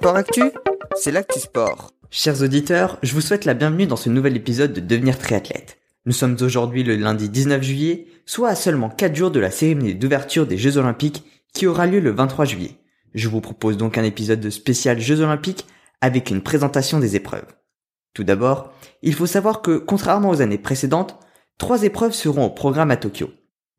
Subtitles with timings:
[0.00, 0.44] Sport Actu,
[0.96, 1.90] c'est l'actu sport.
[2.10, 5.76] Chers auditeurs, je vous souhaite la bienvenue dans ce nouvel épisode de Devenir triathlète.
[6.06, 9.94] Nous sommes aujourd'hui le lundi 19 juillet, soit à seulement 4 jours de la cérémonie
[9.94, 12.78] d'ouverture des Jeux Olympiques qui aura lieu le 23 juillet.
[13.12, 15.66] Je vous propose donc un épisode de spécial Jeux Olympiques
[16.00, 17.52] avec une présentation des épreuves.
[18.14, 21.18] Tout d'abord, il faut savoir que contrairement aux années précédentes,
[21.58, 23.28] trois épreuves seront au programme à Tokyo.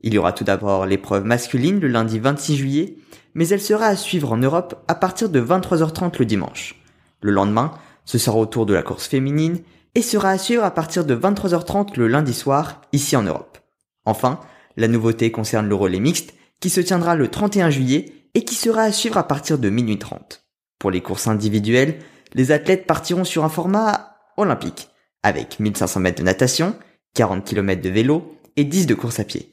[0.01, 2.97] Il y aura tout d'abord l'épreuve masculine le lundi 26 juillet,
[3.33, 6.75] mais elle sera à suivre en Europe à partir de 23h30 le dimanche.
[7.21, 7.71] Le lendemain,
[8.05, 9.59] ce sera au tour de la course féminine
[9.95, 13.57] et sera à suivre à partir de 23h30 le lundi soir, ici en Europe.
[14.05, 14.39] Enfin,
[14.77, 18.83] la nouveauté concerne le relais mixte qui se tiendra le 31 juillet et qui sera
[18.83, 20.45] à suivre à partir de minuit 30.
[20.79, 21.99] Pour les courses individuelles,
[22.33, 24.89] les athlètes partiront sur un format olympique,
[25.23, 26.75] avec 1500 mètres de natation,
[27.15, 29.49] 40 km de vélo et 10 de course à pied.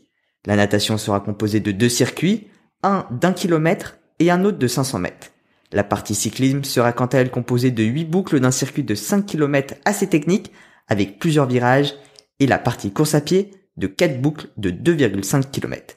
[0.46, 2.48] La natation sera composée de deux circuits,
[2.82, 5.30] un d'un kilomètre et un autre de 500 mètres.
[5.72, 9.26] La partie cyclisme sera quant à elle composée de 8 boucles d'un circuit de 5
[9.26, 10.52] km assez technique
[10.88, 11.94] avec plusieurs virages
[12.40, 15.96] et la partie course à pied de 4 boucles de 2,5 km.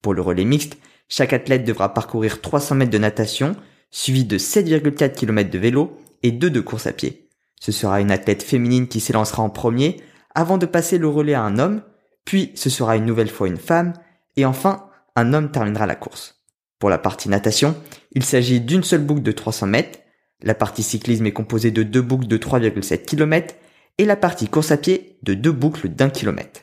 [0.00, 0.78] Pour le relais mixte,
[1.08, 3.54] chaque athlète devra parcourir 300 mètres de natation
[3.90, 7.28] suivi de 7,4 km de vélo et 2 de course à pied.
[7.60, 10.00] Ce sera une athlète féminine qui s'élancera en premier
[10.34, 11.82] avant de passer le relais à un homme
[12.24, 13.92] puis ce sera une nouvelle fois une femme,
[14.36, 16.42] et enfin, un homme terminera la course.
[16.78, 17.76] Pour la partie natation,
[18.12, 20.00] il s'agit d'une seule boucle de 300 mètres,
[20.42, 23.54] la partie cyclisme est composée de deux boucles de 3,7 km,
[23.98, 26.62] et la partie course à pied de deux boucles d'un kilomètre.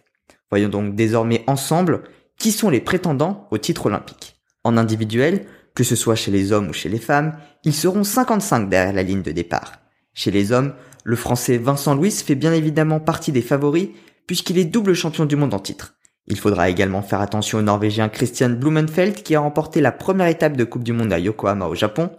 [0.49, 2.03] Voyons donc désormais ensemble
[2.37, 4.41] qui sont les prétendants au titre olympique.
[4.63, 5.45] En individuel,
[5.75, 9.03] que ce soit chez les hommes ou chez les femmes, ils seront 55 derrière la
[9.03, 9.79] ligne de départ.
[10.13, 13.89] Chez les hommes, le français Vincent Louis fait bien évidemment partie des favoris
[14.27, 15.95] puisqu'il est double champion du monde en titre.
[16.29, 20.55] Il faudra également faire attention au Norvégien Christian Blumenfeld qui a remporté la première étape
[20.55, 22.11] de Coupe du Monde à Yokohama au Japon,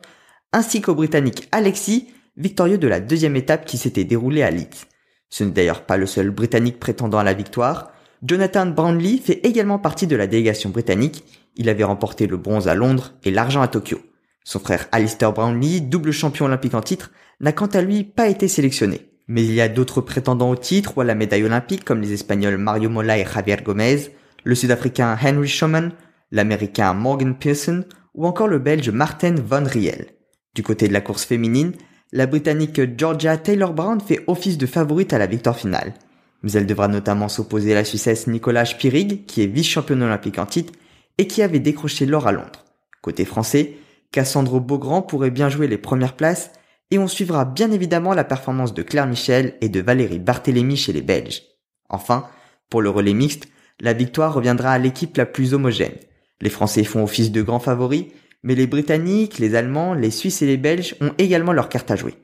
[0.53, 4.88] ainsi qu'au Britannique Alexis, victorieux de la deuxième étape qui s'était déroulée à Leeds.
[5.28, 7.93] Ce n'est d'ailleurs pas le seul Britannique prétendant à la victoire.
[8.26, 11.25] Jonathan Brownlee fait également partie de la délégation britannique.
[11.56, 14.00] Il avait remporté le bronze à Londres et l'argent à Tokyo.
[14.43, 18.49] Son frère Alistair Brownlee, double champion olympique en titre, n'a quant à lui pas été
[18.49, 19.09] sélectionné.
[19.33, 22.13] Mais il y a d'autres prétendants au titre ou à la médaille olympique comme les
[22.13, 24.09] Espagnols Mario Mola et Javier Gomez,
[24.43, 25.93] le Sud-Africain Henry Schoman,
[26.33, 30.09] l'Américain Morgan Pearson ou encore le Belge Martin Van Riel.
[30.57, 31.75] Du côté de la course féminine,
[32.11, 35.95] la Britannique Georgia Taylor Brown fait office de favorite à la victoire finale.
[36.43, 40.47] Mais elle devra notamment s'opposer à la Suissesse Nicolas Spirig, qui est vice-championne olympique en
[40.47, 40.73] titre
[41.19, 42.65] et qui avait décroché l'or à Londres.
[43.01, 43.77] Côté français,
[44.11, 46.51] Cassandre Beaugrand pourrait bien jouer les premières places
[46.91, 50.93] et on suivra bien évidemment la performance de Claire Michel et de Valérie Barthélémy chez
[50.93, 51.43] les Belges.
[51.89, 52.27] Enfin,
[52.69, 53.49] pour le relais mixte,
[53.81, 55.97] la victoire reviendra à l'équipe la plus homogène.
[56.41, 58.06] Les Français font office de grands favoris,
[58.43, 61.97] mais les Britanniques, les Allemands, les Suisses et les Belges ont également leur carte à
[61.97, 62.15] jouer.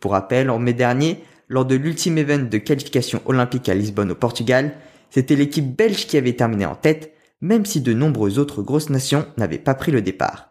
[0.00, 4.14] Pour rappel, en mai dernier, lors de l'ultime event de qualification olympique à Lisbonne au
[4.14, 4.72] Portugal,
[5.10, 9.26] c'était l'équipe belge qui avait terminé en tête, même si de nombreuses autres grosses nations
[9.36, 10.48] n'avaient pas pris le départ.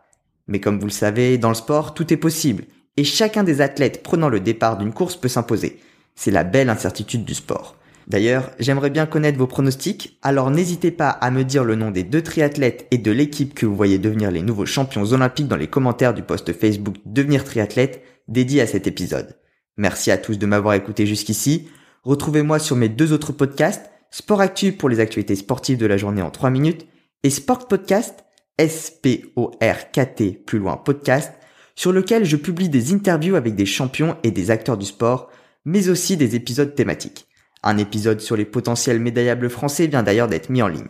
[0.47, 2.65] Mais comme vous le savez, dans le sport, tout est possible,
[2.97, 5.79] et chacun des athlètes prenant le départ d'une course peut s'imposer.
[6.15, 7.77] C'est la belle incertitude du sport.
[8.07, 12.03] D'ailleurs, j'aimerais bien connaître vos pronostics, alors n'hésitez pas à me dire le nom des
[12.03, 15.67] deux triathlètes et de l'équipe que vous voyez devenir les nouveaux champions olympiques dans les
[15.67, 19.37] commentaires du post Facebook Devenir triathlète dédié à cet épisode.
[19.77, 21.69] Merci à tous de m'avoir écouté jusqu'ici.
[22.03, 26.21] Retrouvez-moi sur mes deux autres podcasts, Sport Actu pour les actualités sportives de la journée
[26.21, 26.87] en 3 minutes
[27.23, 28.25] et Sport Podcast,
[28.57, 31.33] S-P-O-R-K-T plus loin podcast,
[31.75, 35.29] sur lequel je publie des interviews avec des champions et des acteurs du sport,
[35.65, 37.27] mais aussi des épisodes thématiques.
[37.63, 40.87] Un épisode sur les potentiels médaillables français vient d'ailleurs d'être mis en ligne.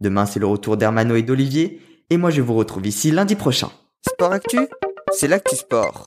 [0.00, 1.80] Demain, c'est le retour d'Hermano et d'Olivier,
[2.10, 3.70] et moi je vous retrouve ici lundi prochain.
[4.08, 4.58] Sport Actu,
[5.12, 6.06] c'est l'actu sport.